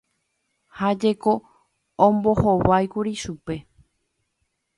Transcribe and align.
Ha 0.77 0.89
jeko 1.01 1.33
ombohováikuri 2.05 3.13
chupe 3.21 3.55